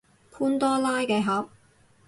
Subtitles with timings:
[0.31, 1.47] 潘多拉嘅盒